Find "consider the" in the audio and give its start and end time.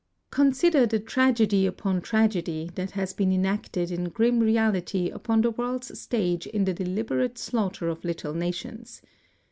0.31-0.97